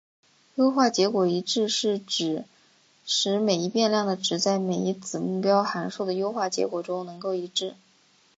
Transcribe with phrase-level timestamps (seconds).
[0.55, 2.45] 优化结果一致是指
[3.05, 7.75] 使每一变量的值在每一子目标函数的优化结果中能够一致。